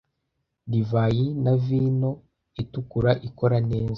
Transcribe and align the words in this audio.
Divayi 0.71 1.25
na 1.43 1.53
vino 1.65 2.09
itukura 2.61 3.11
ikora 3.27 3.57
neza. 3.69 3.89